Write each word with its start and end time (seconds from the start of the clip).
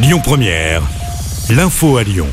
Lyon 0.00 0.20
Première, 0.22 0.82
l'info 1.50 1.96
à 1.96 2.04
Lyon. 2.04 2.28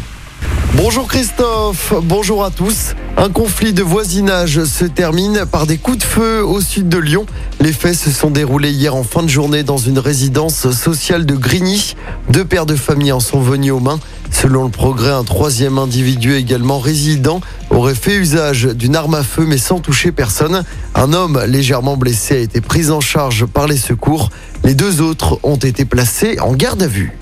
Bonjour 0.75 1.07
Christophe, 1.07 1.95
bonjour 2.03 2.43
à 2.43 2.51
tous. 2.51 2.93
Un 3.17 3.31
conflit 3.31 3.73
de 3.73 3.81
voisinage 3.81 4.63
se 4.65 4.85
termine 4.85 5.45
par 5.51 5.65
des 5.65 5.77
coups 5.77 5.97
de 5.97 6.03
feu 6.03 6.45
au 6.45 6.61
sud 6.61 6.89
de 6.89 6.99
Lyon. 6.99 7.25
Les 7.59 7.73
faits 7.73 7.95
se 7.95 8.11
sont 8.11 8.29
déroulés 8.29 8.69
hier 8.69 8.93
en 8.95 9.01
fin 9.01 9.23
de 9.23 9.29
journée 9.29 9.63
dans 9.63 9.79
une 9.79 9.97
résidence 9.97 10.69
sociale 10.69 11.25
de 11.25 11.35
Grigny. 11.35 11.95
Deux 12.29 12.45
pères 12.45 12.67
de 12.67 12.75
famille 12.75 13.11
en 13.11 13.19
sont 13.19 13.41
venus 13.41 13.71
aux 13.71 13.79
mains. 13.79 13.99
Selon 14.29 14.65
le 14.65 14.69
progrès, 14.69 15.11
un 15.11 15.23
troisième 15.23 15.79
individu 15.79 16.35
également 16.35 16.77
résident 16.77 17.41
aurait 17.71 17.95
fait 17.95 18.15
usage 18.15 18.65
d'une 18.65 18.95
arme 18.95 19.15
à 19.15 19.23
feu 19.23 19.45
mais 19.47 19.57
sans 19.57 19.79
toucher 19.79 20.11
personne. 20.11 20.63
Un 20.93 21.13
homme 21.13 21.41
légèrement 21.47 21.97
blessé 21.97 22.35
a 22.35 22.39
été 22.39 22.61
pris 22.61 22.91
en 22.91 23.01
charge 23.01 23.47
par 23.47 23.65
les 23.65 23.77
secours. 23.77 24.29
Les 24.63 24.75
deux 24.75 25.01
autres 25.01 25.39
ont 25.41 25.55
été 25.55 25.83
placés 25.83 26.39
en 26.39 26.53
garde 26.53 26.83
à 26.83 26.87
vue. 26.87 27.17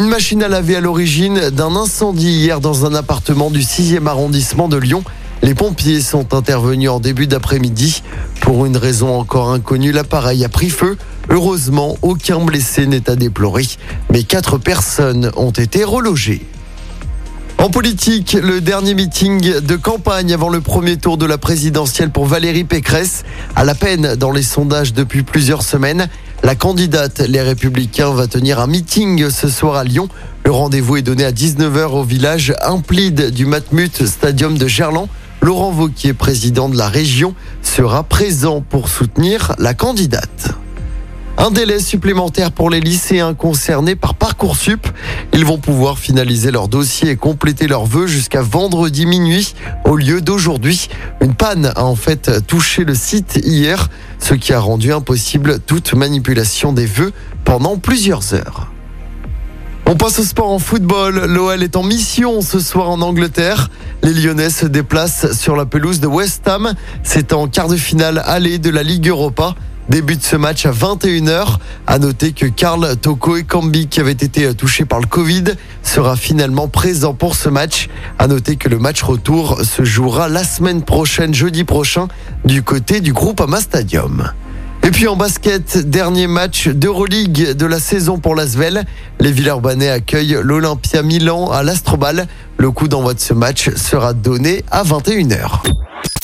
Une 0.00 0.08
machine 0.08 0.42
à 0.42 0.48
laver 0.48 0.76
à 0.76 0.80
l'origine 0.80 1.50
d'un 1.50 1.76
incendie 1.76 2.30
hier 2.30 2.60
dans 2.60 2.86
un 2.86 2.94
appartement 2.94 3.50
du 3.50 3.60
6e 3.60 4.06
arrondissement 4.06 4.66
de 4.66 4.78
Lyon. 4.78 5.04
Les 5.42 5.54
pompiers 5.54 6.00
sont 6.00 6.32
intervenus 6.32 6.88
en 6.88 7.00
début 7.00 7.26
d'après-midi. 7.26 8.02
Pour 8.40 8.64
une 8.64 8.78
raison 8.78 9.14
encore 9.14 9.50
inconnue, 9.50 9.92
l'appareil 9.92 10.42
a 10.42 10.48
pris 10.48 10.70
feu. 10.70 10.96
Heureusement, 11.28 11.98
aucun 12.00 12.40
blessé 12.40 12.86
n'est 12.86 13.10
à 13.10 13.14
déplorer, 13.14 13.66
mais 14.10 14.22
quatre 14.22 14.56
personnes 14.56 15.32
ont 15.36 15.50
été 15.50 15.84
relogées. 15.84 16.46
En 17.60 17.68
politique, 17.68 18.38
le 18.42 18.62
dernier 18.62 18.94
meeting 18.94 19.60
de 19.60 19.76
campagne 19.76 20.32
avant 20.32 20.48
le 20.48 20.62
premier 20.62 20.96
tour 20.96 21.18
de 21.18 21.26
la 21.26 21.36
présidentielle 21.36 22.08
pour 22.08 22.24
Valérie 22.24 22.64
Pécresse, 22.64 23.22
à 23.54 23.64
la 23.64 23.74
peine 23.74 24.16
dans 24.16 24.32
les 24.32 24.42
sondages 24.42 24.94
depuis 24.94 25.24
plusieurs 25.24 25.62
semaines. 25.62 26.08
La 26.42 26.54
candidate 26.54 27.20
Les 27.20 27.42
Républicains 27.42 28.10
va 28.10 28.26
tenir 28.26 28.60
un 28.60 28.66
meeting 28.66 29.28
ce 29.28 29.48
soir 29.48 29.76
à 29.76 29.84
Lyon. 29.84 30.08
Le 30.44 30.50
rendez-vous 30.50 30.96
est 30.96 31.02
donné 31.02 31.24
à 31.24 31.32
19h 31.32 31.90
au 31.90 32.02
village 32.02 32.54
Implide 32.62 33.30
du 33.30 33.44
Matmut 33.44 34.06
Stadium 34.06 34.56
de 34.56 34.66
Gerland. 34.66 35.08
Laurent 35.42 35.70
Vauquier, 35.70 36.14
président 36.14 36.70
de 36.70 36.78
la 36.78 36.88
région, 36.88 37.34
sera 37.62 38.04
présent 38.04 38.62
pour 38.62 38.88
soutenir 38.88 39.54
la 39.58 39.74
candidate. 39.74 40.59
Un 41.42 41.50
délai 41.50 41.80
supplémentaire 41.80 42.52
pour 42.52 42.68
les 42.68 42.80
lycéens 42.80 43.32
concernés 43.32 43.96
par 43.96 44.14
Parcoursup. 44.14 44.86
Ils 45.32 45.46
vont 45.46 45.56
pouvoir 45.56 45.98
finaliser 45.98 46.50
leur 46.50 46.68
dossier 46.68 47.12
et 47.12 47.16
compléter 47.16 47.66
leurs 47.66 47.86
vœux 47.86 48.06
jusqu'à 48.06 48.42
vendredi 48.42 49.06
minuit 49.06 49.54
au 49.86 49.96
lieu 49.96 50.20
d'aujourd'hui. 50.20 50.90
Une 51.22 51.32
panne 51.32 51.72
a 51.74 51.84
en 51.86 51.96
fait 51.96 52.46
touché 52.46 52.84
le 52.84 52.94
site 52.94 53.40
hier, 53.42 53.88
ce 54.18 54.34
qui 54.34 54.52
a 54.52 54.60
rendu 54.60 54.92
impossible 54.92 55.60
toute 55.60 55.94
manipulation 55.94 56.74
des 56.74 56.84
vœux 56.84 57.14
pendant 57.46 57.78
plusieurs 57.78 58.34
heures. 58.34 58.70
On 59.86 59.96
passe 59.96 60.18
au 60.18 60.24
sport 60.24 60.50
en 60.50 60.58
football. 60.58 61.24
L'OL 61.24 61.62
est 61.62 61.74
en 61.74 61.82
mission 61.82 62.42
ce 62.42 62.60
soir 62.60 62.90
en 62.90 63.00
Angleterre. 63.00 63.70
Les 64.02 64.12
Lyonnais 64.12 64.50
se 64.50 64.66
déplacent 64.66 65.32
sur 65.32 65.56
la 65.56 65.64
pelouse 65.64 66.00
de 66.00 66.06
West 66.06 66.46
Ham. 66.46 66.74
C'est 67.02 67.32
en 67.32 67.48
quart 67.48 67.68
de 67.68 67.76
finale 67.76 68.22
aller 68.26 68.58
de 68.58 68.68
la 68.68 68.82
Ligue 68.82 69.08
Europa. 69.08 69.54
Début 69.90 70.14
de 70.14 70.22
ce 70.22 70.36
match 70.36 70.66
à 70.66 70.70
21h. 70.70 71.56
À 71.88 71.98
noter 71.98 72.30
que 72.30 72.46
Karl 72.46 72.96
Toko 72.96 73.36
et 73.36 73.44
qui 73.90 73.98
avaient 73.98 74.12
été 74.12 74.54
touchés 74.54 74.84
par 74.84 75.00
le 75.00 75.06
Covid, 75.06 75.42
sera 75.82 76.14
finalement 76.14 76.68
présent 76.68 77.12
pour 77.12 77.34
ce 77.34 77.48
match. 77.48 77.88
À 78.16 78.28
noter 78.28 78.54
que 78.54 78.68
le 78.68 78.78
match 78.78 79.02
retour 79.02 79.62
se 79.64 79.82
jouera 79.82 80.28
la 80.28 80.44
semaine 80.44 80.82
prochaine, 80.82 81.34
jeudi 81.34 81.64
prochain, 81.64 82.06
du 82.44 82.62
côté 82.62 83.00
du 83.00 83.12
groupe 83.12 83.40
Ama 83.40 83.60
Stadium. 83.60 84.30
Et 84.84 84.92
puis 84.92 85.08
en 85.08 85.16
basket, 85.16 85.78
dernier 85.78 86.28
match 86.28 86.68
d'Euroleague 86.68 87.56
de 87.56 87.66
la 87.66 87.80
saison 87.80 88.20
pour 88.20 88.36
l'Asvel. 88.36 88.84
Les 89.18 89.32
Villeurbanais 89.32 89.90
accueillent 89.90 90.38
l'Olympia 90.40 91.02
Milan 91.02 91.50
à 91.50 91.64
l'Astrobal. 91.64 92.28
Le 92.58 92.70
coup 92.70 92.86
d'envoi 92.86 93.14
de 93.14 93.20
ce 93.20 93.34
match 93.34 93.70
sera 93.74 94.12
donné 94.12 94.64
à 94.70 94.84
21h. 94.84 95.62